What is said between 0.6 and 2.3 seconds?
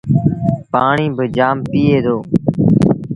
پآڻيٚ با جآم پييٚئي دو۔